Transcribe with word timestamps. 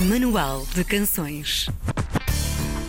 Manual 0.00 0.64
de 0.76 0.84
Canções. 0.84 1.66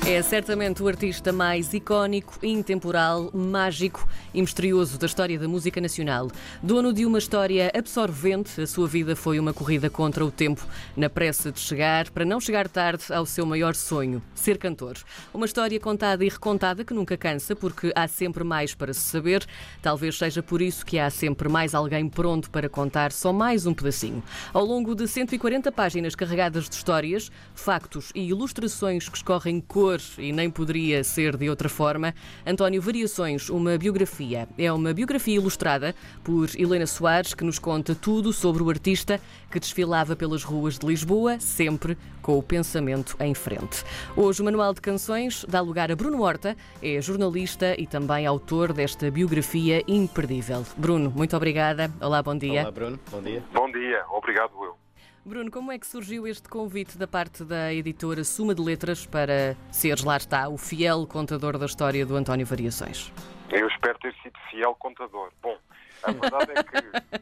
É 0.10 0.24
certamente 0.24 0.82
o 0.82 0.88
artista 0.88 1.32
mais 1.32 1.72
icónico, 1.72 2.40
intemporal, 2.42 3.30
mágico 3.32 4.08
e 4.34 4.42
misterioso 4.42 4.98
da 4.98 5.06
história 5.06 5.38
da 5.38 5.48
música 5.48 5.80
nacional. 5.80 6.32
Dono 6.64 6.92
de 6.92 7.06
uma 7.06 7.20
história 7.20 7.72
absorvente, 7.78 8.60
a 8.60 8.66
sua 8.66 8.88
vida 8.88 9.16
foi 9.16 9.40
uma 9.40 9.54
corrida 9.54 9.88
contra 9.88 10.26
o 10.26 10.32
tempo, 10.32 10.66
na 10.98 11.12
pressa 11.12 11.52
de 11.52 11.60
chegar, 11.60 12.10
para 12.10 12.26
não 12.26 12.40
chegar 12.40 12.68
tarde 12.68 13.04
ao 13.14 13.24
seu 13.24 13.46
maior 13.46 13.76
sonho, 13.76 14.20
ser 14.34 14.58
cantor. 14.58 14.98
Uma 15.32 15.46
história 15.46 15.80
contada 15.80 16.26
e 16.26 16.30
recontada 16.30 16.84
que 16.84 16.94
nunca 16.94 17.16
cansa, 17.16 17.56
porque 17.56 17.94
há 17.96 18.08
sempre 18.08 18.44
mais 18.44 18.74
para 18.74 18.96
se 18.96 19.02
saber. 19.02 19.46
Talvez 19.80 20.18
seja 20.18 20.42
por 20.42 20.60
isso 20.60 20.84
que 20.84 20.98
há 20.98 21.12
sempre 21.12 21.48
mais 21.48 21.76
alguém 21.76 22.10
pronto 22.10 22.50
para 22.50 22.68
contar 22.68 23.12
só 23.12 23.32
mais 23.32 23.68
um 23.68 23.76
pedacinho. 23.76 24.24
Ao 24.52 24.66
longo 24.66 24.96
de 24.96 25.08
140 25.08 25.72
páginas 25.72 26.16
carregadas 26.16 26.68
de 26.68 26.74
histórias, 26.74 27.32
factos 27.54 28.12
e 28.16 28.22
ilustrações 28.22 29.08
que 29.08 29.16
escorrem 29.16 29.62
cor 29.62 29.99
e 30.18 30.32
nem 30.32 30.50
poderia 30.50 31.04
ser 31.04 31.36
de 31.38 31.50
outra 31.50 31.70
forma, 31.70 32.14
António 32.46 32.82
Variações, 32.82 33.50
uma 33.50 33.78
biografia. 33.78 34.48
É 34.58 34.72
uma 34.72 34.94
biografia 34.94 35.36
ilustrada 35.36 35.96
por 36.24 36.50
Helena 36.56 36.86
Soares, 36.86 37.34
que 37.34 37.44
nos 37.44 37.60
conta 37.60 37.94
tudo 37.96 38.32
sobre 38.34 38.64
o 38.64 38.70
artista 38.70 39.20
que 39.52 39.60
desfilava 39.60 40.16
pelas 40.16 40.44
ruas 40.44 40.78
de 40.78 40.86
Lisboa, 40.86 41.40
sempre 41.40 41.98
com 42.22 42.38
o 42.38 42.44
pensamento 42.44 43.16
em 43.20 43.34
frente. 43.34 43.84
Hoje 44.16 44.42
o 44.42 44.46
Manual 44.46 44.74
de 44.74 44.82
Canções 44.82 45.46
dá 45.48 45.62
lugar 45.62 45.92
a 45.92 45.96
Bruno 45.96 46.22
Horta, 46.22 46.56
é 46.82 47.02
jornalista 47.02 47.76
e 47.80 47.88
também 47.88 48.26
autor 48.26 48.74
desta 48.74 49.10
biografia 49.10 49.84
imperdível. 49.88 50.66
Bruno, 50.78 51.12
muito 51.16 51.36
obrigada. 51.36 51.92
Olá, 52.02 52.22
bom 52.22 52.38
dia. 52.38 52.62
Olá, 52.62 52.72
Bruno. 52.72 53.00
Bom 53.10 53.22
dia. 53.22 53.44
Bom 53.54 53.72
dia. 53.72 54.04
Obrigado, 54.10 54.52
eu. 54.64 54.89
Bruno, 55.26 55.52
como 55.52 55.72
é 55.72 55.78
que 55.78 55.86
surgiu 55.86 56.26
este 56.26 56.48
convite 56.48 56.98
da 56.98 57.08
parte 57.08 57.44
da 57.44 57.74
editora 57.74 58.24
Suma 58.24 58.56
de 58.56 58.62
Letras 58.62 59.06
para 59.06 59.56
seres, 59.72 60.04
lá 60.04 60.18
está, 60.18 60.48
o 60.48 60.58
fiel 60.58 61.06
contador 61.06 61.58
da 61.58 61.66
história 61.66 62.06
do 62.06 62.16
António 62.16 62.46
Variações? 62.46 63.12
Eu 63.50 63.68
espero 63.68 63.98
ter 64.00 64.14
sido 64.24 64.38
fiel 64.50 64.74
contador. 64.76 65.32
Bom, 65.42 65.58
a 66.04 66.12
verdade 66.12 66.52
é 66.56 66.64
que, 66.64 67.22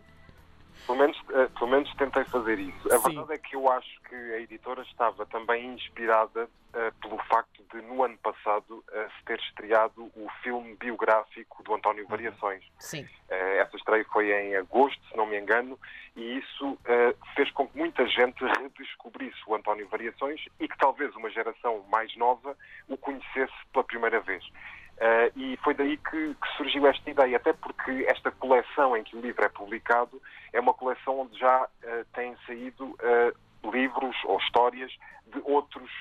pelo 0.87 0.99
menos, 0.99 1.19
uh, 1.19 1.49
pelo 1.59 1.69
menos 1.69 1.93
tentei 1.95 2.23
fazer 2.23 2.57
isso. 2.57 2.93
A 2.93 2.97
Sim. 2.97 3.15
verdade 3.15 3.33
é 3.33 3.37
que 3.37 3.55
eu 3.55 3.69
acho 3.69 4.01
que 4.07 4.15
a 4.15 4.39
editora 4.39 4.81
estava 4.83 5.25
também 5.25 5.73
inspirada 5.73 6.45
uh, 6.45 6.93
pelo 7.01 7.17
facto 7.25 7.61
de, 7.73 7.81
no 7.81 8.01
ano 8.03 8.17
passado, 8.19 8.77
uh, 8.77 9.11
se 9.17 9.25
ter 9.25 9.37
estreado 9.39 10.05
o 10.15 10.27
filme 10.41 10.75
biográfico 10.75 11.61
do 11.63 11.75
António 11.75 12.03
uhum. 12.05 12.09
Variações. 12.09 12.63
Sim. 12.79 13.05
essa 13.29 13.75
estreia 13.75 14.05
foi 14.11 14.31
em 14.31 14.55
agosto, 14.55 15.01
se 15.09 15.17
não 15.17 15.25
me 15.25 15.37
engano, 15.37 15.77
e 16.15 16.37
isso 16.37 16.79
fez 17.35 17.51
com 17.51 17.67
que 17.67 17.77
muita 17.77 18.07
gente 18.07 18.43
redescobrisse 18.43 19.37
o 19.45 19.55
António 19.55 19.87
Variações 19.89 20.41
e 20.59 20.67
que 20.67 20.77
talvez 20.77 21.13
uma 21.15 21.29
geração 21.29 21.83
mais 21.89 22.15
nova 22.15 22.55
o 22.87 22.95
conhecesse 22.97 23.53
pela 23.73 23.83
primeira 23.83 24.21
vez. 24.21 24.43
Uh, 24.97 25.29
e 25.35 25.55
foi 25.57 25.75
daí 25.75 25.95
que, 25.97 26.33
que, 26.33 26.57
surgiu 26.57 26.87
esta 26.87 27.07
ideia, 27.07 27.37
até 27.37 27.53
porque 27.53 28.05
esta 28.07 28.31
coleção 28.31 28.97
em 28.97 29.03
que 29.03 29.15
o 29.15 29.21
livro 29.21 29.45
é 29.45 29.49
publicado 29.49 30.19
é 30.51 30.59
uma 30.59 30.73
coleção 30.73 31.19
onde 31.19 31.37
já 31.37 31.65
uh, 31.65 32.05
têm 32.13 32.35
saído 32.47 32.85
uh, 32.85 33.71
livros 33.71 34.15
ou 34.25 34.39
histórias 34.39 34.91
de 35.27 35.39
outros, 35.43 35.91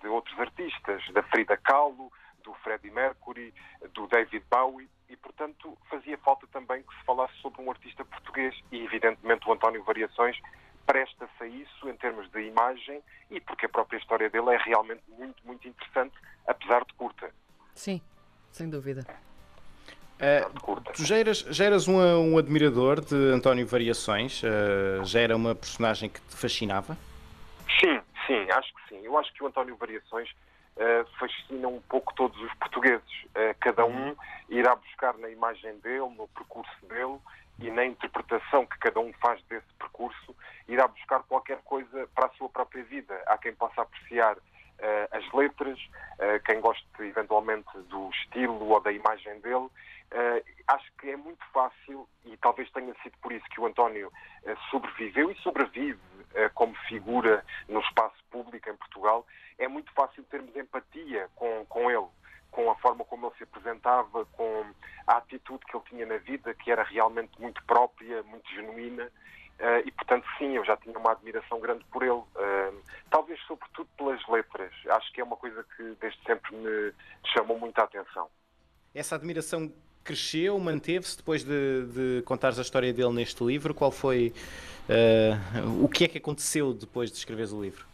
de 0.00 0.06
outros 0.06 0.38
artistas, 0.38 1.02
da 1.12 1.24
Frida 1.24 1.56
Kahlo, 1.56 2.10
do 2.44 2.54
Freddie 2.62 2.90
Mercury, 2.90 3.52
do 3.92 4.06
David 4.06 4.44
Bowie, 4.48 4.88
e 5.08 5.16
portanto 5.16 5.76
fazia 5.90 6.16
falta 6.18 6.46
também 6.52 6.82
que 6.82 6.94
se 6.94 7.04
falasse 7.04 7.34
sobre 7.38 7.60
um 7.60 7.68
artista 7.68 8.04
português 8.04 8.54
e 8.70 8.84
evidentemente 8.84 9.48
o 9.48 9.52
António 9.52 9.82
Variações 9.82 10.38
presta-se 10.86 11.42
a 11.42 11.46
isso 11.46 11.88
em 11.88 11.96
termos 11.96 12.30
de 12.30 12.42
imagem 12.42 13.02
e 13.28 13.40
porque 13.40 13.66
a 13.66 13.68
própria 13.68 13.98
história 13.98 14.30
dele 14.30 14.54
é 14.54 14.58
realmente 14.58 15.02
muito, 15.08 15.44
muito 15.44 15.66
interessante, 15.66 16.14
apesar 16.46 16.84
de 16.84 16.94
curta. 16.94 17.34
Sim 17.74 18.00
sem 18.52 18.68
dúvida. 18.68 19.06
Uh, 20.20 20.80
tu 20.92 21.04
já 21.04 21.16
eras, 21.16 21.38
já 21.38 21.64
eras 21.64 21.88
um, 21.88 21.98
um, 21.98 22.36
admirador 22.36 23.00
de 23.00 23.14
António 23.32 23.66
Variações? 23.66 24.42
Uh, 24.42 25.02
já 25.04 25.20
era 25.20 25.34
uma 25.34 25.54
personagem 25.54 26.10
que 26.10 26.20
te 26.20 26.36
fascinava? 26.36 26.96
Sim, 27.80 28.00
sim, 28.26 28.46
acho 28.50 28.74
que 28.74 28.88
sim. 28.90 29.00
Eu 29.02 29.16
acho 29.16 29.32
que 29.32 29.42
o 29.42 29.46
António 29.46 29.76
Variações 29.76 30.28
uh, 30.76 31.06
fascina 31.18 31.68
um 31.68 31.80
pouco 31.88 32.14
todos 32.14 32.38
os 32.42 32.52
portugueses. 32.54 33.00
cada 33.60 33.86
um 33.86 34.14
irá 34.50 34.76
buscar 34.76 35.16
na 35.16 35.30
imagem 35.30 35.78
dele, 35.78 36.10
no 36.16 36.28
percurso 36.28 36.70
dele 36.86 37.18
e 37.58 37.70
na 37.70 37.86
interpretação 37.86 38.66
que 38.66 38.78
cada 38.78 39.00
um 39.00 39.12
faz 39.14 39.42
desse 39.44 39.66
percurso, 39.78 40.34
irá 40.68 40.88
buscar 40.88 41.22
qualquer 41.22 41.58
coisa 41.58 42.08
para 42.14 42.26
a 42.26 42.30
sua 42.30 42.48
própria 42.48 42.82
vida. 42.84 43.14
Há 43.26 43.38
quem 43.38 43.54
possa 43.54 43.82
apreciar 43.82 44.36
uh, 44.36 44.40
as 45.10 45.32
letras, 45.32 45.78
uh, 45.78 46.42
quem 46.44 46.60
goste 46.60 46.86
eventualmente 47.00 47.68
do 47.88 48.10
estilo 48.10 48.68
ou 48.68 48.80
da 48.80 48.92
imagem 48.92 49.40
dele. 49.40 49.68
Uh, 50.12 50.42
acho 50.68 50.92
que 50.98 51.10
é 51.10 51.16
muito 51.16 51.44
fácil, 51.52 52.08
e 52.24 52.36
talvez 52.38 52.70
tenha 52.70 52.94
sido 53.02 53.16
por 53.22 53.32
isso 53.32 53.44
que 53.50 53.60
o 53.60 53.66
António 53.66 54.12
sobreviveu 54.70 55.30
e 55.30 55.34
sobrevive 55.36 56.00
como 56.54 56.74
figura 56.88 57.44
no 57.68 57.80
espaço 57.80 58.16
público 58.30 58.70
em 58.70 58.76
Portugal, 58.76 59.26
é 59.58 59.66
muito 59.66 59.92
fácil 59.92 60.22
termos 60.24 60.54
empatia 60.54 61.28
com, 61.34 61.66
com 61.66 61.90
ele 61.90 62.06
com 62.50 62.70
a 62.70 62.74
forma 62.76 63.04
como 63.04 63.26
ele 63.26 63.34
se 63.36 63.44
apresentava, 63.44 64.24
com 64.26 64.64
a 65.06 65.16
atitude 65.16 65.64
que 65.66 65.76
ele 65.76 65.84
tinha 65.88 66.06
na 66.06 66.18
vida, 66.18 66.54
que 66.54 66.70
era 66.70 66.82
realmente 66.82 67.40
muito 67.40 67.62
própria, 67.64 68.22
muito 68.24 68.48
genuína. 68.50 69.10
E, 69.84 69.90
portanto, 69.92 70.26
sim, 70.38 70.56
eu 70.56 70.64
já 70.64 70.76
tinha 70.76 70.98
uma 70.98 71.12
admiração 71.12 71.60
grande 71.60 71.84
por 71.92 72.02
ele. 72.02 72.22
Talvez, 73.10 73.29
sobretudo, 73.50 73.88
pelas 73.96 74.20
letras. 74.28 74.72
Acho 74.88 75.12
que 75.12 75.20
é 75.20 75.24
uma 75.24 75.36
coisa 75.36 75.64
que 75.76 75.96
desde 76.00 76.22
sempre 76.24 76.54
me 76.54 76.92
chamou 77.34 77.58
muita 77.58 77.82
atenção. 77.82 78.28
Essa 78.94 79.16
admiração 79.16 79.72
cresceu, 80.04 80.58
manteve-se 80.58 81.16
depois 81.16 81.42
de, 81.44 81.86
de 81.86 82.22
contares 82.22 82.58
a 82.58 82.62
história 82.62 82.92
dele 82.92 83.12
neste 83.12 83.42
livro? 83.42 83.74
Qual 83.74 83.90
foi. 83.90 84.32
Uh, 84.88 85.84
o 85.84 85.88
que 85.88 86.04
é 86.04 86.08
que 86.08 86.18
aconteceu 86.18 86.72
depois 86.72 87.10
de 87.10 87.16
escreveres 87.16 87.52
o 87.52 87.62
livro? 87.62 87.84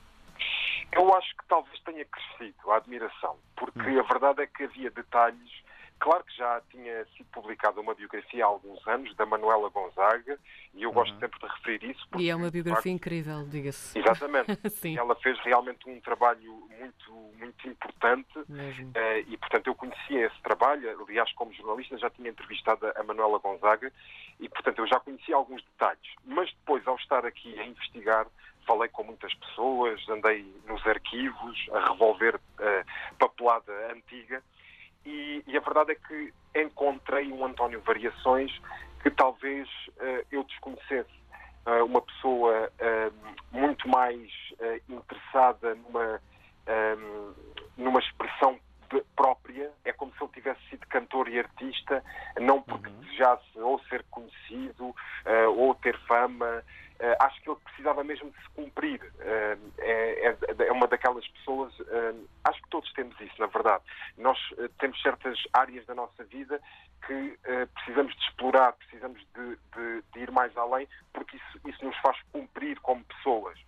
Eu 0.93 1.15
acho 1.15 1.29
que 1.37 1.47
talvez 1.49 1.79
tenha 1.81 2.05
crescido 2.05 2.71
a 2.71 2.77
admiração, 2.77 3.37
porque 3.57 3.91
hum. 3.91 4.01
a 4.01 4.03
verdade 4.03 4.43
é 4.43 4.47
que 4.47 4.65
havia 4.65 4.91
detalhes 4.91 5.66
Claro 5.99 6.23
que 6.25 6.37
já 6.37 6.61
tinha 6.71 7.05
sido 7.17 7.27
publicada 7.33 7.81
uma 7.81 7.95
biografia 7.95 8.45
há 8.45 8.49
alguns 8.49 8.87
anos, 8.87 9.15
da 9.17 9.25
Manuela 9.25 9.71
Gonzaga, 9.71 10.39
e 10.75 10.83
eu 10.83 10.91
uhum. 10.91 10.95
gosto 10.95 11.19
sempre 11.19 11.41
de 11.41 11.47
referir 11.47 11.91
isso. 11.91 12.07
Porque, 12.11 12.25
e 12.25 12.31
é 12.31 12.37
uma 12.37 12.51
biografia 12.51 12.93
incrível, 12.93 13.47
diga-se. 13.49 13.99
Exatamente. 13.99 14.51
Ela 14.99 15.15
fez 15.17 15.39
realmente 15.41 15.89
um 15.89 15.99
trabalho 16.01 16.69
muito, 16.79 17.13
muito 17.39 17.69
importante, 17.69 18.39
uh, 18.39 18.45
e 19.27 19.37
portanto 19.39 19.69
eu 19.69 19.75
conhecia 19.75 20.27
esse 20.27 20.41
trabalho, 20.43 21.03
aliás, 21.03 21.33
como 21.33 21.53
jornalista 21.55 21.97
já 21.97 22.11
tinha 22.11 22.29
entrevistado 22.29 22.87
a 22.95 23.03
Manuela 23.03 23.39
Gonzaga, 23.39 23.91
e 24.39 24.49
portanto 24.51 24.81
eu 24.81 24.87
já 24.87 25.01
conhecia 25.01 25.35
alguns 25.35 25.63
detalhes. 25.65 26.15
Mas 26.27 26.53
depois, 26.53 26.87
ao 26.87 26.97
estar 26.97 27.25
aqui 27.25 27.59
a 27.59 27.65
investigar, 27.65 28.27
falei 28.67 28.89
com 28.91 29.03
muitas 29.03 29.33
pessoas, 29.35 30.07
andei 30.11 30.45
nos 30.67 30.87
arquivos 30.87 31.69
a 31.73 31.91
revolver 31.91 32.35
uh, 32.35 33.17
papelada 33.19 33.73
antiga 33.93 34.43
e, 35.07 35.45
e, 35.47 35.57
a 35.57 35.61
verdade 35.61 35.93
é 35.93 35.95
que 35.95 36.33
encontrei 36.55 37.33
um 37.33 37.45
António 37.45 37.81
Variações 37.83 38.53
que 39.03 39.11
talvez 39.11 39.69
uh, 39.69 40.27
eu 40.33 40.43
desconhecesse. 40.45 41.15
Uh, 41.65 41.85
uma 41.85 42.03
pessoa 42.03 42.71
uh, 42.71 43.37
muito 43.53 43.89
mais 43.89 44.31
interessada 44.89 45.75
numa, 45.75 46.21
numa 47.77 48.01
expressão 48.01 48.59
própria, 49.15 49.71
é 49.85 49.93
como 49.93 50.13
se 50.13 50.25
ele 50.25 50.33
tivesse 50.33 50.61
sido 50.71 50.87
cantor 50.87 51.29
e 51.29 51.39
artista, 51.39 52.03
não 52.41 52.63
porque 52.63 52.89
uhum. 52.89 53.01
desejasse 53.01 53.59
ou 53.59 53.79
ser 53.85 54.03
conhecido 54.11 54.95
ou 55.57 55.75
ter 55.75 55.99
fama. 56.07 56.65
Acho 57.21 57.43
que 57.43 57.51
ele 57.51 57.59
precisava 57.65 58.05
mesmo 58.05 58.31
de 58.31 58.43
se 58.43 58.49
cumprir. 58.51 59.01
É, 59.21 59.59
é, 59.79 60.37
é, 60.59 60.73
uma 60.73 60.87
daquelas 60.87 61.27
pessoas 61.29 61.73
acho 62.45 62.63
que 62.63 62.71
todos 62.71 62.93
temos 62.93 63.19
isso, 63.21 63.35
na 63.39 63.47
verdade. 63.47 63.85
Nós 64.17 64.39
temos 64.79 65.01
certas 65.03 65.39
áreas 65.53 65.85
da 65.87 65.95
nossa 65.95 66.25
vida 66.25 66.61
que 67.07 67.39
precisamos 67.75 68.15
de 68.15 68.23
explorar, 68.23 68.73
precisamos 68.73 69.21
de, 69.35 69.57
de, 69.57 70.03
de, 70.13 70.21
ir 70.21 70.31
mais 70.31 70.57
além, 70.57 70.89
porque 71.13 71.37
isso, 71.37 71.69
isso 71.69 71.85
nos 71.85 71.97
faz 71.99 72.17
cumprir 72.33 72.79
como 72.81 73.05
pessoas. 73.05 73.59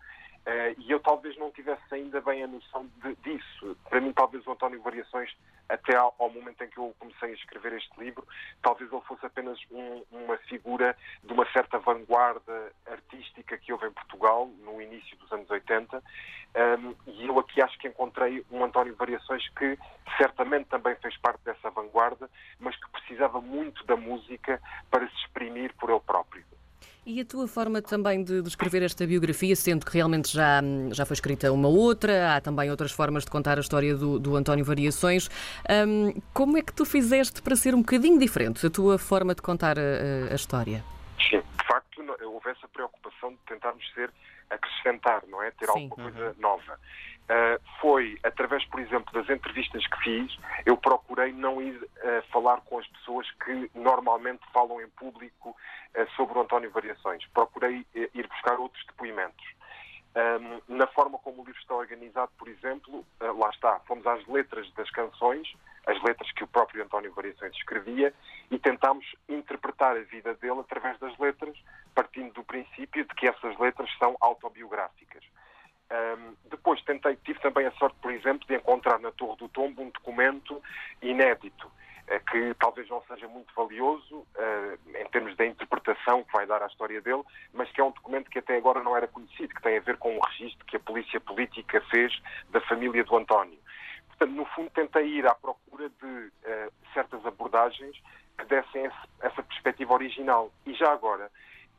Uh, 0.49 0.75
e 0.79 0.91
eu 0.91 0.99
talvez 0.99 1.37
não 1.37 1.51
tivesse 1.51 1.83
ainda 1.91 2.23
bem 2.23 2.43
a 2.43 2.47
noção 2.47 2.89
de, 3.03 3.15
disso. 3.17 3.77
Para 3.87 4.01
mim, 4.01 4.15
talvez 4.15 4.47
o 4.47 4.53
António 4.53 4.81
Variações, 4.81 5.37
até 5.69 5.95
ao, 5.95 6.15
ao, 6.19 6.31
momento 6.31 6.65
em 6.65 6.69
que 6.69 6.79
eu 6.79 6.95
comecei 6.99 7.33
a 7.33 7.35
escrever 7.35 7.75
este 7.75 7.93
livro, 8.01 8.27
talvez 8.63 8.91
ele 8.91 9.03
fosse 9.03 9.27
apenas 9.27 9.59
um, 9.71 10.03
uma 10.11 10.39
figura 10.39 10.97
de 11.23 11.35
uma 11.35 11.45
certa 11.53 11.79
vanguarda 11.79 12.73
artística 12.87 13.59
que 13.59 13.75
houve 13.75 13.89
em 13.89 13.93
Portugal 13.93 14.47
no 14.65 14.81
início 14.81 15.19
dos 15.19 15.31
anos 15.31 15.51
80. 15.51 15.99
Um, 15.99 16.95
e 17.07 17.27
eu 17.27 17.39
aqui 17.39 17.61
acho 17.61 17.79
que 17.79 17.89
encontrei 17.89 18.43
um 18.51 18.65
António 18.65 18.97
Variações 18.97 19.47
que 19.51 19.79
certamente 20.17 20.69
também 20.69 20.97
fez 20.97 21.15
parte 21.19 21.45
dessa 21.45 21.69
vanguarda, 21.69 22.31
mas 22.59 22.75
que 22.75 22.91
precisava 22.91 23.39
muito 23.43 23.85
da 23.85 23.97
música 23.97 24.63
para 24.91 25.07
se 25.07 25.15
exprimir 25.17 25.75
por 25.75 25.91
ele 25.91 26.01
próprio. 26.01 26.43
E 27.09 27.23
a 27.23 27.25
tua 27.25 27.49
forma 27.49 27.81
também 27.81 28.23
de, 28.23 28.43
de, 28.43 28.49
escrever 28.49 28.83
esta 28.83 29.07
biografia, 29.07 29.57
sendo 29.57 29.87
que 29.87 29.95
realmente 29.95 30.31
já, 30.31 30.61
já 30.93 31.07
foi 31.07 31.15
escrita 31.15 31.51
uma 31.51 31.67
outra, 31.67 32.37
há 32.37 32.39
também 32.39 32.71
outras 32.71 32.93
formas 32.93 33.25
de 33.25 33.31
contar 33.31 33.57
a 33.57 33.63
história 33.63 33.97
do, 33.97 34.19
do 34.19 34.37
António 34.37 34.63
Variações, 34.63 35.31
um, 35.89 36.21
como 36.35 36.59
é 36.59 36.63
que 36.63 36.71
tu 36.71 36.85
fizeste 36.85 37.41
para 37.41 37.57
ser 37.57 37.75
um 37.75 37.81
bocadinho 37.81 38.19
diferente 38.19 38.67
a 38.67 38.69
tua 38.69 38.99
forma 38.99 39.35
de 39.35 39.41
contar 39.41 39.79
a, 39.79 40.31
a 40.31 40.35
história? 40.35 40.85
Sim, 41.19 41.41
de 41.41 41.67
facto 41.67 42.05
houve 42.25 42.51
essa 42.51 42.69
preocupação 42.69 43.31
de 43.31 43.39
tentarmos 43.47 43.91
ser 43.95 44.13
acrescentar, 44.51 45.23
não 45.29 45.43
é? 45.43 45.51
Ter 45.53 45.65
Sim. 45.65 45.85
alguma 45.85 46.11
coisa 46.11 46.27
uhum. 46.27 46.35
nova. 46.41 46.75
Uh, 46.75 47.61
foi 47.81 48.19
através, 48.23 48.65
por 48.67 48.81
exemplo, 48.81 49.13
das 49.13 49.29
entrevistas 49.29 49.87
que 49.87 49.99
fiz, 50.03 50.39
eu 50.67 50.77
procurei 50.77 51.33
não 51.33 51.61
ir 51.63 51.77
uh, 51.77 52.23
falar 52.33 52.61
com 52.63 52.79
as 52.79 52.87
pessoas 52.89 53.31
que 53.45 53.71
normalmente 53.75 54.43
falam 54.53 54.81
em 54.81 54.89
público 54.91 55.51
uh, 55.51 56.11
sobre 56.17 56.39
o 56.39 56.43
António 56.43 56.71
Variações. 56.71 57.25
Procurei 57.33 57.87
ir 57.95 58.27
buscar 58.29 58.59
outros 58.59 58.85
depoimentos. 58.87 59.45
Um, 60.17 60.77
na 60.77 60.87
forma 60.89 61.19
como 61.19 61.43
o 61.43 61.45
livro 61.45 61.61
está 61.61 61.75
organizado, 61.75 62.33
por 62.37 62.49
exemplo, 62.49 63.05
lá 63.21 63.51
está, 63.51 63.79
fomos 63.81 64.05
às 64.07 64.27
letras 64.27 64.69
das 64.73 64.91
canções, 64.91 65.47
as 65.87 66.03
letras 66.03 66.33
que 66.33 66.43
o 66.43 66.49
próprio 66.49 66.83
António 66.83 67.13
Variações 67.13 67.55
escrevia, 67.55 68.13
e 68.51 68.59
tentámos 68.59 69.05
interpretar 69.29 69.97
a 69.97 70.01
vida 70.01 70.35
dele 70.35 70.61
através 70.61 70.99
das 70.99 71.17
letras, 71.19 71.57
partindo 71.95 72.33
do 72.33 72.43
princípio 72.43 73.05
de 73.05 73.15
que 73.15 73.29
essas 73.29 73.57
letras 73.59 73.89
são 73.99 74.17
autobiográficas. 74.21 75.23
Um, 75.91 76.37
depois 76.51 76.83
tentei, 76.83 77.17
tive 77.17 77.41
também 77.41 77.67
a 77.67 77.71
sorte, 77.73 77.97
por 78.03 78.13
exemplo, 78.13 78.47
de 78.47 78.55
encontrar 78.55 78.99
na 78.99 79.11
Torre 79.13 79.37
do 79.39 79.49
Tombo 79.49 79.83
um 79.83 79.89
documento 79.89 80.63
inédito, 81.01 81.67
uh, 81.67 82.31
que 82.31 82.55
talvez 82.61 82.87
não 82.91 83.03
seja 83.09 83.27
muito 83.27 83.55
valioso 83.55 84.19
uh, 84.19 84.99
em 85.01 85.07
termos 85.07 85.35
da 85.37 85.47
interpretação 85.47 86.25
que 86.25 86.33
vai 86.33 86.47
dar 86.47 86.63
à 86.63 86.67
história 86.67 87.01
dele, 87.01 87.23
mas 87.55 87.71
que 87.71 87.81
é 87.81 87.85
um 87.85 87.91
documento 87.91 88.31
que 88.31 88.39
até 88.39 88.57
agora 88.57 88.83
não 88.83 88.95
era 88.95 89.09
conhecido, 89.09 89.55
que 89.55 89.63
tem 89.63 89.79
a 89.79 89.81
ver 89.81 89.97
com 89.97 90.15
um 90.15 90.21
registro 90.21 90.67
que 90.67 90.77
a 90.77 90.81
polícia 90.81 91.19
política 91.21 91.81
fez 91.91 92.13
da 92.51 92.61
família 92.61 93.03
do 93.03 93.17
António. 93.17 93.59
Portanto, 94.09 94.33
no 94.33 94.45
fundo, 94.47 94.71
tentei 94.71 95.07
ir 95.07 95.27
à 95.27 95.35
procura 95.35 95.89
de 95.89 96.07
uh, 96.07 96.73
certas 96.93 97.25
abordagens 97.25 97.97
que 98.37 98.45
dessem 98.45 98.85
esse, 98.85 99.09
essa 99.23 99.43
perspectiva 99.43 99.95
original. 99.95 100.53
E 100.67 100.75
já 100.75 100.93
agora, 100.93 101.31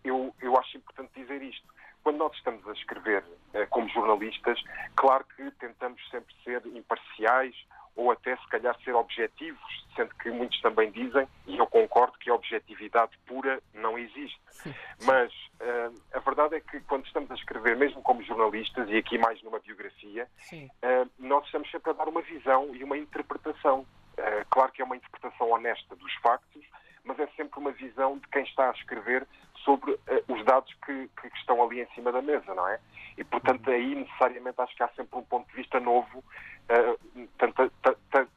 eu, 0.03 0.33
eu 0.41 0.57
acho 0.57 0.77
importante 0.77 1.11
dizer 1.15 1.41
isto 1.43 1.67
quando 2.09 2.17
nós 2.17 2.35
estamos 2.37 2.67
a 2.67 2.71
escrever 2.71 3.23
eh, 3.53 3.67
como 3.67 3.87
jornalistas, 3.89 4.59
claro 4.95 5.23
que 5.35 5.51
tentamos 5.59 6.01
sempre 6.09 6.33
ser 6.43 6.65
imparciais 6.65 7.53
ou 7.95 8.09
até 8.09 8.35
se 8.35 8.47
calhar 8.47 8.75
ser 8.83 8.95
objetivos, 8.95 9.61
sendo 9.95 10.15
que 10.15 10.31
muitos 10.31 10.59
também 10.61 10.89
dizem, 10.89 11.27
e 11.45 11.55
eu 11.55 11.67
concordo 11.67 12.17
que 12.17 12.31
a 12.31 12.33
objetividade 12.33 13.11
pura 13.27 13.61
não 13.75 13.95
existe. 13.95 14.41
Sim. 14.49 14.73
Mas 15.05 15.31
uh, 15.61 15.93
a 16.11 16.19
verdade 16.19 16.55
é 16.55 16.61
que 16.61 16.79
quando 16.81 17.05
estamos 17.05 17.29
a 17.29 17.35
escrever, 17.35 17.77
mesmo 17.77 18.01
como 18.01 18.23
jornalistas, 18.23 18.89
e 18.89 18.97
aqui 18.97 19.19
mais 19.19 19.39
numa 19.43 19.59
biografia, 19.59 20.27
uh, 20.51 21.09
nós 21.19 21.45
estamos 21.45 21.69
sempre 21.69 21.91
a 21.91 21.93
dar 21.93 22.07
uma 22.07 22.23
visão 22.23 22.73
e 22.73 22.83
uma 22.83 22.97
interpretação. 22.97 23.81
Uh, 24.17 24.45
claro 24.49 24.71
que 24.71 24.81
é 24.81 24.85
uma 24.85 24.95
interpretação 24.95 25.51
honesta 25.51 25.95
dos 25.95 26.13
factos, 26.23 26.65
mas 27.03 27.19
é 27.19 27.27
sempre 27.35 27.59
uma 27.59 27.71
visão 27.71 28.17
de 28.17 28.27
quem 28.29 28.43
está 28.43 28.69
a 28.69 28.73
escrever 28.73 29.27
sobre 29.63 29.91
uh, 29.91 29.99
os 30.27 30.43
dados 30.45 30.73
que, 30.85 31.09
que, 31.21 31.27
estão 31.37 31.61
ali 31.63 31.81
em 31.81 31.87
cima 31.95 32.11
da 32.11 32.21
mesa, 32.21 32.53
não 32.53 32.67
é? 32.67 32.79
E, 33.17 33.23
portanto, 33.23 33.69
aí 33.69 33.95
necessariamente 33.95 34.61
acho 34.61 34.75
que 34.75 34.83
há 34.83 34.89
sempre 34.89 35.19
um 35.19 35.23
ponto 35.23 35.47
de 35.49 35.55
vista 35.55 35.79
novo, 35.79 36.19
uh, 36.19 37.29
tanto, 37.37 37.71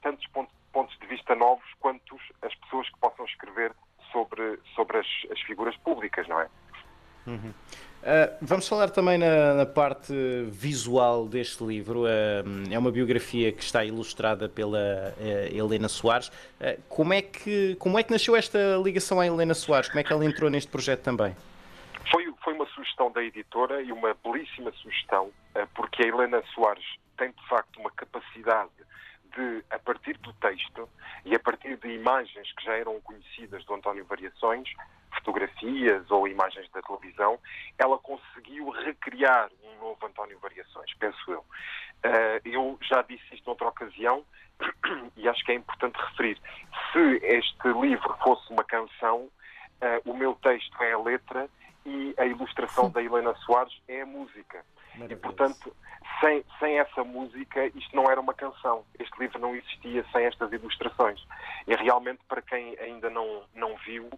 tantos 0.02 0.26
pontos, 0.28 0.54
pontos 0.72 0.98
de 0.98 1.06
vista 1.06 1.34
novos 1.34 1.66
quanto 1.78 2.18
as 2.42 2.54
pessoas 2.56 2.88
que 2.88 2.98
possam 2.98 3.24
escrever 3.26 3.72
sobre, 4.10 4.58
sobre 4.74 4.98
as, 4.98 5.06
as 5.30 5.40
figuras 5.42 5.76
públicas, 5.78 6.26
não 6.28 6.40
é? 6.40 6.48
Uhum. 7.26 7.50
Uh, 8.02 8.31
vamos 8.42 8.68
falar 8.68 8.90
também 8.90 9.16
na, 9.16 9.54
na, 9.54 9.66
parte 9.66 10.12
visual 10.48 11.26
deste 11.26 11.64
livro. 11.64 12.04
É 12.06 12.78
uma 12.78 12.90
biografia 12.90 13.52
que 13.52 13.62
está 13.62 13.84
ilustrada 13.84 14.48
pela 14.48 15.14
uh, 15.16 15.56
Helena 15.56 15.88
Soares. 15.88 16.30
como, 16.88 17.12
é 17.12 17.22
que, 17.22 17.76
como 17.76 17.98
é 17.98 18.02
que 18.02 18.10
nasceu 18.10 18.36
esta 18.36 18.58
ligação 18.82 19.20
à 19.20 19.26
Helena 19.26 19.54
Soares? 19.54 19.88
Como 19.88 20.00
é 20.00 20.04
que 20.04 20.12
ela 20.12 20.24
entrou 20.24 20.50
neste 20.50 20.70
projeto 20.70 21.02
também? 21.02 21.34
Foi, 22.10 22.32
foi 22.44 22.54
uma 22.54 22.66
sugestão 22.66 23.10
da 23.10 23.22
editora 23.22 23.80
e 23.80 23.92
uma 23.92 24.14
belíssima 24.24 24.72
sugestão, 24.72 25.30
porque 25.74 26.02
a 26.02 26.06
Helena 26.06 26.42
Soares 26.54 26.84
tem 27.16 27.30
de 27.30 27.48
facto 27.48 27.80
uma 27.80 27.90
capacidade 27.90 28.70
de, 29.36 29.64
a 29.70 29.78
partir 29.78 30.18
do 30.18 30.32
texto 30.34 30.88
e 31.24 31.34
a 31.34 31.38
partir 31.38 31.76
de 31.76 31.88
imagens 31.88 32.52
que 32.52 32.64
já 32.64 32.74
eram 32.74 33.00
conhecidas 33.00 33.64
do 33.64 33.74
António 33.74 34.04
Variações, 34.04 34.68
fotografias 35.22 36.10
ou 36.10 36.26
imagens 36.26 36.68
da 36.70 36.82
televisão, 36.82 37.38
ela 37.78 37.98
conseguiu 37.98 38.68
recriar 38.70 39.50
um 39.62 39.80
novo 39.80 40.06
António 40.06 40.38
Variações, 40.40 40.92
penso 40.98 41.18
eu. 41.30 41.40
Uh, 41.40 42.40
eu 42.44 42.78
já 42.82 43.02
disse 43.02 43.22
isto 43.32 43.46
noutra 43.46 43.68
ocasião 43.68 44.24
e 45.16 45.28
acho 45.28 45.44
que 45.44 45.52
é 45.52 45.54
importante 45.54 45.96
referir. 45.96 46.38
Se 46.92 47.20
este 47.22 47.68
livro 47.80 48.16
fosse 48.22 48.52
uma 48.52 48.64
canção, 48.64 49.20
uh, 49.20 50.10
o 50.10 50.14
meu 50.14 50.34
texto 50.36 50.82
é 50.82 50.92
a 50.92 50.98
letra 50.98 51.48
e 51.86 52.14
a 52.18 52.26
ilustração 52.26 52.90
da 52.90 53.02
Helena 53.02 53.34
Soares 53.46 53.72
é 53.88 54.02
a 54.02 54.06
música. 54.06 54.64
E, 55.08 55.16
portanto, 55.16 55.74
sem, 56.20 56.44
sem 56.58 56.78
essa 56.78 57.02
música, 57.02 57.66
isto 57.74 57.96
não 57.96 58.10
era 58.10 58.20
uma 58.20 58.34
canção. 58.34 58.84
Este 58.98 59.18
livro 59.18 59.38
não 59.38 59.56
existia 59.56 60.04
sem 60.12 60.26
estas 60.26 60.52
ilustrações. 60.52 61.20
E 61.66 61.74
realmente, 61.74 62.20
para 62.28 62.42
quem 62.42 62.78
ainda 62.78 63.08
não, 63.08 63.42
não 63.54 63.74
viu, 63.78 64.10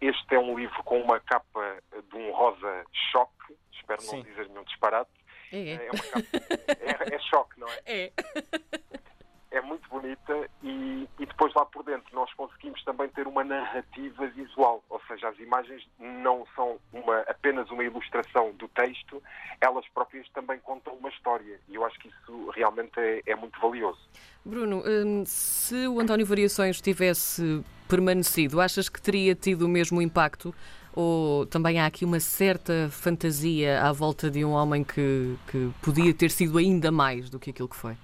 este 0.00 0.34
é 0.34 0.38
um 0.38 0.58
livro 0.58 0.82
com 0.84 1.00
uma 1.00 1.20
capa 1.20 1.78
de 2.10 2.16
um 2.16 2.32
rosa 2.32 2.84
choque, 3.12 3.56
espero 3.72 4.02
Sim. 4.02 4.16
não 4.16 4.22
dizer 4.24 4.48
nenhum 4.48 4.64
disparate. 4.64 5.10
É, 5.52 5.58
é. 5.58 5.72
é, 5.74 5.90
capa, 5.90 7.12
é, 7.12 7.14
é 7.14 7.18
choque, 7.20 7.60
não 7.60 7.68
é? 7.68 7.80
É. 7.86 8.12
É 9.50 9.60
muito 9.60 9.88
bonita 9.88 10.50
e, 10.64 11.08
depois 11.34 11.52
lá 11.54 11.66
por 11.66 11.82
dentro 11.82 12.14
nós 12.14 12.32
conseguimos 12.34 12.82
também 12.84 13.08
ter 13.08 13.26
uma 13.26 13.42
narrativa 13.42 14.26
visual, 14.28 14.82
ou 14.88 15.00
seja, 15.08 15.28
as 15.28 15.38
imagens 15.40 15.84
não 15.98 16.46
são 16.54 16.78
uma, 16.92 17.18
apenas 17.22 17.68
uma 17.70 17.82
ilustração 17.82 18.52
do 18.52 18.68
texto, 18.68 19.20
elas 19.60 19.84
próprias 19.88 20.28
também 20.28 20.60
contam 20.60 20.94
uma 20.94 21.08
história 21.08 21.58
e 21.68 21.74
eu 21.74 21.84
acho 21.84 21.98
que 21.98 22.08
isso 22.08 22.50
realmente 22.50 22.92
é, 22.98 23.22
é 23.26 23.34
muito 23.34 23.60
valioso. 23.60 23.98
Bruno, 24.44 24.82
hum, 24.86 25.24
se 25.26 25.88
o 25.88 25.98
António 25.98 26.24
Variações 26.24 26.80
tivesse 26.80 27.64
permanecido, 27.88 28.60
achas 28.60 28.88
que 28.88 29.02
teria 29.02 29.34
tido 29.34 29.62
o 29.62 29.68
mesmo 29.68 30.00
impacto? 30.00 30.54
Ou 30.92 31.44
também 31.46 31.80
há 31.80 31.86
aqui 31.86 32.04
uma 32.04 32.20
certa 32.20 32.88
fantasia 32.88 33.82
à 33.82 33.90
volta 33.90 34.30
de 34.30 34.44
um 34.44 34.52
homem 34.52 34.84
que, 34.84 35.36
que 35.48 35.72
podia 35.82 36.14
ter 36.14 36.30
sido 36.30 36.56
ainda 36.56 36.92
mais 36.92 37.28
do 37.28 37.40
que 37.40 37.50
aquilo 37.50 37.68
que 37.68 37.74
foi? 37.74 37.96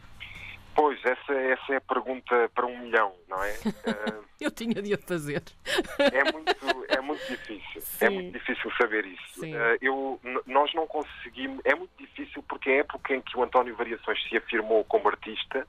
Pois, 0.74 0.98
essa, 1.04 1.32
essa 1.32 1.74
é 1.74 1.76
a 1.76 1.80
pergunta 1.80 2.50
para 2.54 2.66
um 2.66 2.78
milhão, 2.78 3.12
não 3.28 3.42
é? 3.42 3.54
Eu 4.40 4.50
tinha 4.50 4.80
de 4.80 4.94
a 4.94 4.98
fazer. 4.98 5.42
É 5.98 6.32
muito, 6.32 6.86
é 6.88 7.00
muito 7.00 7.26
difícil. 7.26 7.76
É 7.76 7.80
Sim. 7.80 8.04
É 8.06 8.10
muito 8.10 8.32
difícil 8.38 8.72
saber 8.80 9.04
isso. 9.04 9.40
Sim. 9.40 9.54
Uh, 9.54 9.78
eu, 9.82 10.20
nós 10.46 10.72
não 10.72 10.86
conseguimos. 10.86 11.60
É 11.62 11.74
muito 11.74 11.92
difícil 11.98 12.42
porque 12.44 12.70
a 12.70 12.76
época 12.76 13.14
em 13.14 13.20
que 13.20 13.36
o 13.36 13.42
António 13.42 13.76
Variações 13.76 14.18
se 14.28 14.38
afirmou 14.38 14.82
como 14.84 15.08
artista. 15.08 15.66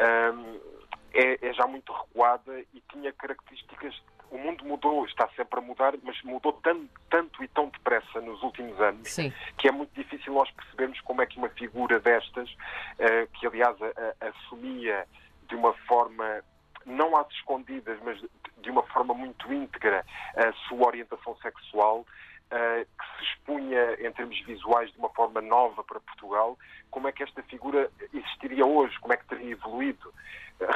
Uh, 0.00 0.78
é, 1.12 1.48
é 1.48 1.52
já 1.52 1.66
muito 1.66 1.92
recuada 1.92 2.60
e 2.72 2.82
tinha 2.90 3.12
características 3.12 3.94
o 4.30 4.36
mundo 4.36 4.64
mudou, 4.64 5.06
está 5.06 5.28
sempre 5.34 5.58
a 5.58 5.62
mudar, 5.62 5.94
mas 6.02 6.20
mudou 6.22 6.52
tanto, 6.52 6.88
tanto 7.08 7.42
e 7.42 7.48
tão 7.48 7.68
depressa 7.68 8.20
nos 8.20 8.42
últimos 8.42 8.78
anos 8.80 9.08
Sim. 9.08 9.32
que 9.56 9.68
é 9.68 9.72
muito 9.72 9.90
difícil 9.94 10.32
nós 10.34 10.50
percebermos 10.50 11.00
como 11.00 11.22
é 11.22 11.26
que 11.26 11.38
uma 11.38 11.48
figura 11.48 11.98
destas, 11.98 12.50
uh, 12.50 13.26
que 13.32 13.46
aliás 13.46 13.76
a, 13.80 14.07
assumia 14.28 15.06
de 15.48 15.54
uma 15.54 15.72
forma, 15.86 16.42
não 16.84 17.16
às 17.16 17.28
escondidas, 17.32 17.98
mas 18.02 18.20
de 18.58 18.70
uma 18.70 18.82
forma 18.84 19.14
muito 19.14 19.52
íntegra 19.52 20.04
a 20.36 20.52
sua 20.68 20.86
orientação 20.86 21.36
sexual, 21.36 22.00
uh, 22.00 22.84
que 22.84 23.18
se 23.18 23.24
expunha 23.24 23.94
em 24.06 24.12
termos 24.12 24.38
visuais 24.44 24.90
de 24.92 24.98
uma 24.98 25.10
forma 25.10 25.40
nova 25.40 25.82
para 25.84 26.00
Portugal, 26.00 26.58
como 26.90 27.08
é 27.08 27.12
que 27.12 27.22
esta 27.22 27.42
figura 27.44 27.90
existiria 28.12 28.66
hoje, 28.66 28.98
como 29.00 29.12
é 29.12 29.16
que 29.16 29.26
teria 29.26 29.52
evoluído. 29.52 30.12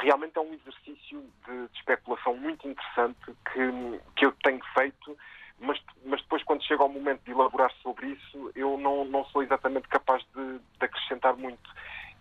Realmente 0.01 0.37
é 0.37 0.41
um 0.41 0.53
exercício 0.53 1.21
de, 1.45 1.67
de 1.67 1.77
especulação 1.77 2.35
muito 2.37 2.67
interessante 2.67 3.19
que, 3.51 3.99
que 4.15 4.25
eu 4.25 4.31
tenho 4.43 4.63
feito, 4.73 5.17
mas, 5.59 5.79
mas 6.05 6.21
depois, 6.21 6.43
quando 6.43 6.63
chega 6.63 6.83
ao 6.83 6.89
momento 6.89 7.21
de 7.23 7.31
elaborar 7.31 7.71
sobre 7.81 8.07
isso, 8.07 8.51
eu 8.55 8.77
não, 8.77 9.05
não 9.05 9.25
sou 9.25 9.43
exatamente 9.43 9.87
capaz 9.87 10.23
de, 10.35 10.59
de 10.59 10.85
acrescentar 10.85 11.35
muito. 11.35 11.69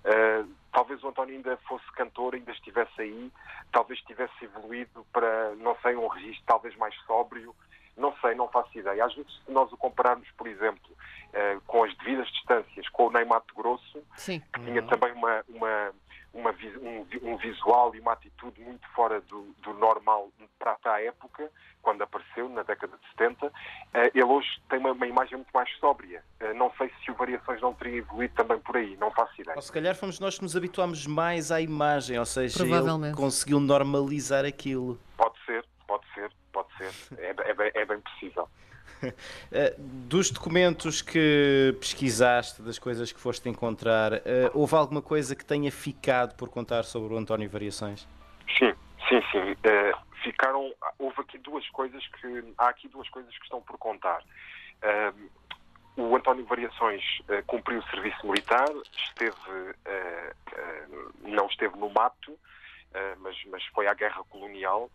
Uh, 0.05 0.62
talvez 0.73 1.03
o 1.05 1.09
António 1.09 1.37
ainda 1.37 1.57
fosse 1.69 1.85
cantor, 1.93 2.35
ainda 2.35 2.51
estivesse 2.53 3.01
aí, 3.01 3.31
talvez 3.71 4.01
tivesse 4.03 4.45
evoluído 4.45 5.07
para, 5.13 5.55
não 5.57 5.77
sei, 5.83 5.95
um 5.97 6.09
registro 6.09 6.45
talvez 6.47 6.75
mais 6.77 6.95
sóbrio, 7.07 7.55
não 7.97 8.15
sei, 8.21 8.35
não 8.35 8.49
faço 8.49 8.77
ideia. 8.79 9.05
Às 9.05 9.15
vezes, 9.15 9.33
se 9.45 9.53
nós 9.53 9.71
o 9.71 9.77
compararmos, 9.77 10.29
por 10.33 10.47
exemplo, 10.47 10.91
uh, 10.91 11.61
com 11.67 11.85
as 11.85 11.95
devidas 11.99 12.29
distâncias 12.29 12.89
com 12.89 13.07
o 13.07 13.11
Ney 13.11 13.25
Mato 13.25 13.55
Grosso, 13.55 14.03
Sim. 14.17 14.41
que 14.53 14.61
tinha 14.65 14.81
uhum. 14.81 14.89
também 14.89 15.13
uma, 15.13 15.45
uma, 15.49 15.93
uma, 16.35 16.51
um, 16.51 17.07
um, 17.23 17.37
visual 17.37 17.95
e 17.95 18.01
uma 18.01 18.13
atitude 18.13 18.61
muito 18.61 18.87
fora 18.95 19.21
do, 19.23 19.55
do 19.63 19.75
normal 19.75 20.31
para, 20.59 20.75
para, 20.77 20.95
a 20.95 21.03
época, 21.03 21.51
quando 21.83 22.03
apareceu, 22.03 22.49
na 22.49 22.63
década 22.63 22.97
de 22.97 23.09
70. 23.11 23.47
Uh, 23.47 23.51
ele 24.15 24.25
hoje 24.25 24.49
tem 24.69 24.79
uma, 24.79 24.93
uma, 24.93 25.07
imagem 25.07 25.37
muito 25.37 25.51
mais 25.53 25.71
sóbria. 25.79 26.23
Uh, 26.41 26.55
não 26.55 26.73
sei 26.79 26.91
se 27.05 27.11
o 27.11 27.15
Variações 27.15 27.61
não 27.61 27.75
teria 27.75 27.99
evoluído 27.99 28.35
também 28.35 28.59
por 28.59 28.77
aí, 28.77 28.97
não 28.97 29.11
faço 29.11 29.41
ideia. 29.41 29.57
Ou 29.57 29.63
se 29.63 29.73
calhar 29.73 29.95
fomos 29.95 30.19
nós 30.21 30.37
que 30.37 30.43
nos 30.43 30.57
habituámos 30.57 31.07
mais 31.07 31.53
à 31.53 31.61
imagem, 31.61 32.19
ou 32.19 32.27
seja, 32.27 32.63
ele 32.65 33.15
conseguiu 33.15 33.61
normalizar 33.61 34.45
aquilo. 34.45 34.99
Pode 35.17 35.39
ser, 35.45 35.65
pode 35.87 36.05
ser, 36.15 36.33
pode 36.53 36.69
ser. 36.77 36.93
É, 37.19 37.31
é, 37.31 37.83
é 37.83 37.85
bem 37.85 38.01
possível. 38.01 38.49
Eh, 39.55 39.75
dos 39.79 40.31
documentos 40.31 41.03
que 41.03 41.77
pesquisaste, 41.79 42.63
das 42.63 42.79
coisas 42.79 43.13
que 43.13 43.21
foste 43.21 43.49
encontrar, 43.49 44.15
eh, 44.15 44.51
houve 44.55 44.75
alguma 44.75 45.03
coisa 45.03 45.37
que 45.37 45.45
tenha 45.45 45.71
ficado 45.71 46.35
por 46.37 46.49
contar 46.49 46.85
sobre 46.85 47.13
o 47.13 47.19
António 47.19 47.51
Variações? 47.51 48.09
Sim, 48.59 48.73
sim, 49.09 49.21
sim. 49.31 49.53
Uh, 49.53 49.99
ficaram. 50.23 50.73
Houve 50.99 51.21
aqui 51.21 51.37
duas 51.39 51.69
coisas 51.69 52.03
que. 52.07 52.55
Há 52.57 52.69
aqui 52.69 52.89
duas 52.89 53.09
coisas 53.11 53.37
que 53.37 53.45
estão 53.45 53.61
por 53.61 53.77
contar. 53.77 54.23
Uh, 54.83 55.31
o 55.97 56.17
António 56.17 56.47
Variações 56.47 57.03
cumpriu 57.47 57.79
o 57.81 57.91
serviço 57.91 58.27
militar, 58.27 58.67
esteve, 58.97 59.75
não 61.21 61.47
esteve 61.49 61.77
no 61.77 61.91
mato, 61.91 62.35
mas 63.19 63.63
foi 63.75 63.87
à 63.87 63.93
guerra 63.93 64.25
colonial 64.31 64.91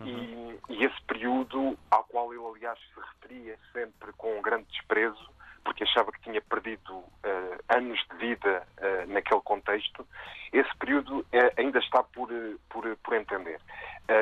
Uhum. 0.00 0.58
E, 0.68 0.74
e, 0.74 0.84
esse 0.84 1.00
período, 1.02 1.78
ao 1.90 2.04
qual 2.04 2.32
ele, 2.32 2.42
aliás, 2.44 2.78
se 2.78 3.00
referia 3.00 3.58
sempre 3.72 4.12
com 4.12 4.38
um 4.38 4.42
grande 4.42 4.66
desprezo, 4.70 5.30
porque 5.66 5.82
achava 5.82 6.12
que 6.12 6.20
tinha 6.20 6.40
perdido 6.40 6.94
uh, 6.94 7.58
anos 7.68 7.98
de 8.08 8.16
vida 8.18 8.66
uh, 8.78 9.12
naquele 9.12 9.40
contexto, 9.40 10.06
esse 10.52 10.76
período 10.76 11.20
uh, 11.20 11.26
ainda 11.56 11.80
está 11.80 12.04
por, 12.04 12.28
por, 12.68 12.96
por 12.96 13.14
entender. 13.14 13.60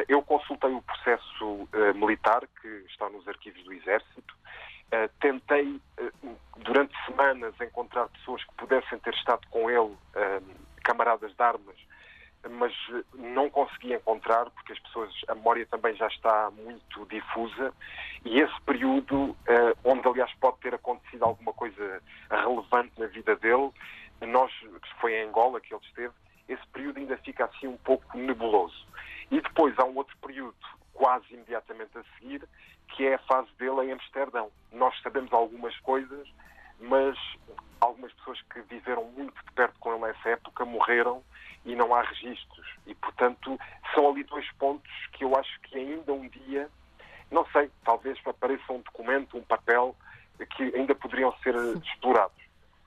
eu 0.09 0.23
consultei 0.23 0.73
o 0.73 0.81
processo 0.81 1.69
militar, 1.95 2.43
que 2.61 2.69
está 2.89 3.11
nos 3.11 3.29
arquivos 3.29 3.63
do 3.65 3.73
Exército, 3.73 4.35
tentei, 5.21 5.81
durante 6.59 6.95
semanas, 7.05 7.55
encontrar 7.61 8.09
pessoas 8.09 8.43
que 8.45 8.55
pudessem 8.55 8.99
ter 9.01 9.13
estado 9.15 9.47
com 9.51 9.69
ele, 9.69 9.95
camaradas 10.83 11.35
de 11.35 11.43
armas, 11.43 11.77
mas 12.51 12.73
não 13.15 13.49
consegui 13.51 13.95
encontrar 13.95 14.51
porque 14.51 14.73
as 14.73 14.79
pessoas 14.81 15.13
a 15.29 15.35
memória 15.35 15.67
também 15.67 15.95
já 15.95 16.07
está 16.09 16.51
muito 16.51 17.07
difusa 17.07 17.73
e 18.25 18.41
esse 18.41 18.61
período 18.63 19.37
eh, 19.47 19.75
onde 19.85 20.07
aliás 20.07 20.33
pode 20.41 20.59
ter 20.59 20.75
acontecido 20.75 21.25
alguma 21.25 21.53
coisa 21.53 22.03
relevante 22.31 22.93
na 22.99 23.07
vida 23.07 23.37
dele 23.37 23.71
nós 24.21 24.53
foi 25.01 25.15
em 25.15 25.29
Angola 25.29 25.61
que 25.61 25.75
ele 25.75 25.85
esteve 25.85 26.15
esse 26.49 26.67
período 26.69 26.99
ainda 26.99 27.17
fica 27.19 27.45
assim 27.47 27.67
um 27.67 27.77
pouco 27.79 28.17
nebuloso. 28.17 28.87
E 29.31 29.41
depois 29.41 29.79
há 29.79 29.85
um 29.85 29.97
outro 29.97 30.17
período 30.19 30.55
quase 30.93 31.25
imediatamente 31.33 31.97
a 31.97 32.05
seguir 32.19 32.47
que 32.89 33.07
é 33.07 33.15
a 33.15 33.19
fase 33.19 33.49
dele 33.59 33.87
em 33.87 33.93
Amsterdão. 33.93 34.51
Nós 34.71 34.95
sabemos 35.03 35.33
algumas 35.33 35.77
coisas 35.81 36.29
mas 36.81 37.17
algumas 37.81 38.13
pessoas 38.15 38.41
que 38.43 38.61
viveram 38.63 39.05
muito 39.05 39.35
de 39.45 39.53
perto 39.53 39.79
com 39.79 39.95
ele 39.95 40.07
nessa 40.07 40.31
época 40.31 40.65
morreram 40.65 41.23
e 41.65 41.75
não 41.75 41.95
há 41.95 42.03
registros. 42.03 42.67
E, 42.87 42.95
portanto, 42.95 43.59
são 43.95 44.09
ali 44.09 44.25
dois 44.25 44.51
pontos 44.53 44.93
que 45.13 45.25
eu 45.25 45.37
acho 45.37 45.61
que 45.63 45.79
ainda 45.79 46.13
um 46.13 46.29
dia, 46.29 46.69
não 47.31 47.47
sei, 47.47 47.71
talvez 47.85 48.19
apareça 48.25 48.73
um 48.73 48.81
documento, 48.81 49.37
um 49.37 49.43
papel, 49.43 49.97
que 50.57 50.65
ainda 50.77 50.95
poderiam 50.95 51.35
ser 51.43 51.55
explorados. 51.83 52.44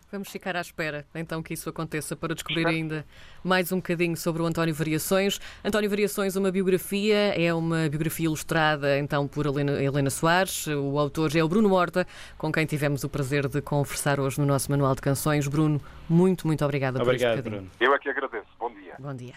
Vamos 0.10 0.30
ficar 0.30 0.56
à 0.56 0.62
espera 0.62 1.06
então 1.14 1.44
que 1.44 1.54
isso 1.54 1.70
aconteça 1.70 2.16
para 2.16 2.34
descobrir 2.34 2.66
ainda 2.66 3.06
mais 3.44 3.72
um 3.74 3.78
bocadinho 3.78 4.16
sobre 4.16 4.42
o 4.42 4.46
António 4.46 4.74
Variações. 4.74 5.40
António 5.64 5.90
Variações, 5.90 6.38
uma 6.38 6.50
biografia, 6.50 7.34
é 7.38 7.54
uma 7.54 7.90
biografia 7.90 8.26
ilustrada 8.26 8.98
então 8.98 9.28
por 9.28 9.46
Helena, 9.46 9.84
Helena 9.84 10.10
Soares. 10.10 10.66
O 10.68 10.98
autor 10.98 11.36
é 11.36 11.44
o 11.44 11.50
Bruno 11.50 11.68
Morta, 11.68 12.08
com 12.38 12.52
quem 12.52 12.66
tivemos 12.66 13.04
o 13.04 13.10
prazer 13.10 13.50
de 13.50 13.62
conversar 13.62 14.18
hoje 14.20 14.40
no 14.40 14.46
nosso 14.46 14.72
Manual 14.72 14.96
de 14.96 15.02
Canções. 15.02 15.46
Bruno, 15.48 15.82
muito, 16.08 16.48
muito 16.48 16.64
obrigada 16.64 17.02
Obrigado, 17.02 17.20
por 17.20 17.40
este 17.40 17.44
bocadinho. 17.44 17.62
Bruno. 17.64 17.72
Eu 17.80 17.94
é 17.94 18.00
que 18.00 18.10
agradeço. 18.10 18.48
Bom 18.58 19.14
dia. 19.14 19.36